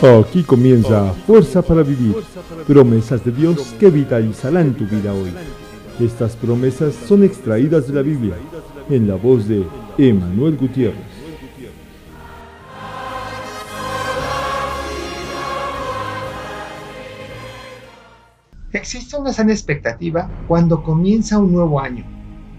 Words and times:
Aquí 0.00 0.44
comienza 0.44 1.12
Fuerza 1.26 1.60
para 1.60 1.82
Vivir, 1.82 2.14
promesas 2.68 3.24
de 3.24 3.32
Dios 3.32 3.74
que 3.80 3.90
vitalizarán 3.90 4.72
tu 4.74 4.86
vida 4.86 5.12
hoy. 5.12 5.32
Estas 5.98 6.36
promesas 6.36 6.94
son 6.94 7.24
extraídas 7.24 7.88
de 7.88 7.94
la 7.94 8.02
Biblia, 8.02 8.34
en 8.88 9.08
la 9.08 9.16
voz 9.16 9.48
de 9.48 9.66
Emanuel 9.98 10.56
Gutiérrez. 10.56 11.02
Existe 18.72 19.16
una 19.16 19.32
sana 19.32 19.52
expectativa 19.52 20.30
cuando 20.46 20.84
comienza 20.84 21.40
un 21.40 21.52
nuevo 21.52 21.80
año, 21.80 22.04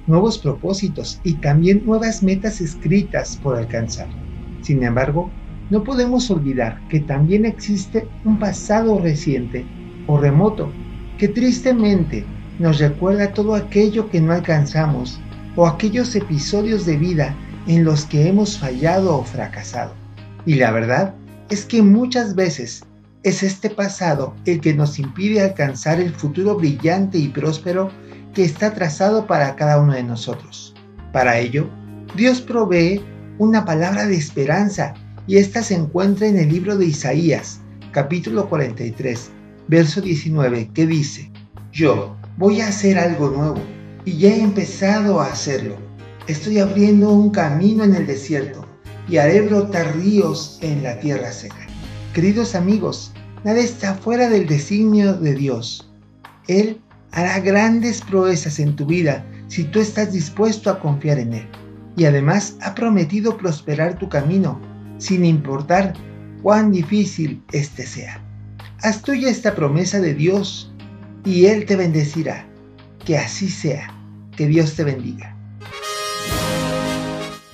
nuevos 0.08 0.38
propósitos 0.38 1.22
y 1.24 1.36
también 1.36 1.86
nuevas 1.86 2.22
metas 2.22 2.60
escritas 2.60 3.40
por 3.42 3.56
alcanzar. 3.56 4.10
Sin 4.62 4.84
embargo, 4.84 5.32
no 5.70 5.84
podemos 5.84 6.30
olvidar 6.32 6.80
que 6.90 7.00
también 7.00 7.46
existe 7.46 8.08
un 8.26 8.40
pasado 8.40 9.00
reciente 9.00 9.66
o 10.08 10.18
remoto 10.18 10.72
que 11.18 11.28
tristemente 11.28 12.26
nos 12.58 12.80
recuerda 12.80 13.34
todo 13.34 13.56
aquello 13.56 14.10
que 14.10 14.20
no 14.20 14.34
alcanzamos 14.34 15.20
o 15.56 15.68
aquellos 15.68 16.16
episodios 16.16 16.86
de 16.86 16.98
vida 16.98 17.36
en 17.68 17.84
los 17.84 18.06
que 18.06 18.28
hemos 18.28 18.58
fallado 18.58 19.18
o 19.18 19.24
fracasado. 19.24 19.94
Y 20.46 20.56
la 20.56 20.72
verdad 20.72 21.14
es 21.50 21.66
que 21.66 21.82
muchas 21.82 22.36
veces 22.36 22.84
es 23.24 23.44
este 23.44 23.70
pasado 23.70 24.34
el 24.46 24.62
que 24.62 24.74
nos 24.74 24.98
impide 24.98 25.42
alcanzar 25.42 26.00
el 26.00 26.14
futuro 26.14 26.56
brillante 26.56 27.18
y 27.18 27.28
próspero 27.28 27.90
que 28.34 28.44
está 28.44 28.74
trazado 28.74 29.28
para 29.28 29.56
cada 29.56 29.80
uno 29.80 29.94
de 29.94 30.04
nosotros. 30.04 30.74
Para 31.12 31.38
ello, 31.38 31.70
Dios 32.16 32.42
provee 32.42 33.02
una 33.38 33.66
palabra 33.66 34.06
de 34.06 34.16
esperanza 34.16 34.94
y 35.30 35.38
esta 35.38 35.62
se 35.62 35.76
encuentra 35.76 36.26
en 36.26 36.40
el 36.40 36.50
libro 36.50 36.76
de 36.76 36.88
Isaías, 36.88 37.60
capítulo 37.92 38.50
43, 38.50 39.30
verso 39.68 40.02
19, 40.02 40.72
que 40.74 40.88
dice, 40.88 41.32
Yo 41.72 42.18
voy 42.38 42.62
a 42.62 42.70
hacer 42.70 42.98
algo 42.98 43.30
nuevo 43.30 43.62
y 44.06 44.18
ya 44.18 44.30
he 44.30 44.42
empezado 44.42 45.22
a 45.22 45.28
hacerlo. 45.28 45.76
Estoy 46.26 46.58
abriendo 46.58 47.12
un 47.12 47.30
camino 47.30 47.84
en 47.84 47.94
el 47.94 48.08
desierto 48.08 48.66
y 49.08 49.18
haré 49.18 49.42
brotar 49.42 49.96
ríos 49.98 50.58
en 50.64 50.82
la 50.82 51.00
tierra 51.00 51.32
seca. 51.32 51.68
Queridos 52.16 52.56
amigos, 52.56 53.14
nada 53.44 53.60
está 53.60 53.94
fuera 53.94 54.30
del 54.30 54.48
designio 54.48 55.14
de 55.14 55.36
Dios. 55.36 55.92
Él 56.48 56.82
hará 57.12 57.40
grandes 57.40 58.02
proezas 58.02 58.58
en 58.58 58.76
tu 58.76 58.88
vida 58.88 59.24
si 59.48 59.64
tú 59.66 59.80
estás 59.80 60.12
dispuesto 60.12 60.72
a 60.72 60.80
confiar 60.80 61.20
en 61.20 61.34
Él. 61.34 61.48
Y 61.96 62.06
además 62.06 62.56
ha 62.62 62.74
prometido 62.74 63.38
prosperar 63.38 64.00
tu 64.00 64.10
camino 64.10 64.60
sin 65.00 65.26
importar 65.26 65.94
cuán 66.44 66.72
difícil 66.72 67.42
éste 67.52 67.86
sea. 67.86 68.22
Haz 68.82 69.02
tuya 69.02 69.30
esta 69.30 69.56
promesa 69.56 70.00
de 70.00 70.14
Dios 70.14 70.72
y 71.26 71.46
Él 71.46 71.66
te 71.66 71.76
bendecirá. 71.76 72.46
Que 73.04 73.18
así 73.18 73.50
sea. 73.50 73.94
Que 74.38 74.48
Dios 74.48 74.76
te 74.76 74.84
bendiga. 74.84 75.36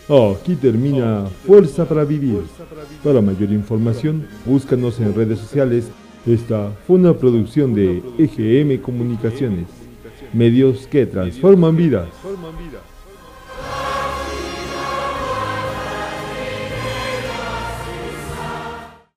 Aquí 0.08 0.56
termina 0.56 1.26
Fuerza 1.48 1.86
para 1.86 2.04
Vivir. 2.04 2.44
Para 3.04 3.22
mayor 3.22 3.52
información, 3.52 4.28
búscanos 4.46 5.00
en 5.00 5.16
redes 5.16 5.40
sociales. 5.40 5.88
Esta 6.28 6.72
fue 6.86 6.98
una 6.98 7.14
producción 7.14 7.74
de 7.74 8.04
EGM 8.20 8.82
Comunicaciones, 8.82 9.68
medios 10.32 10.86
que 10.88 11.08
transforman 11.08 11.76
vidas. 11.76 12.08